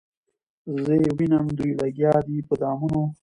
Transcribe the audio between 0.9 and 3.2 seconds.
یې وینم دوی لګیا دي په دامونو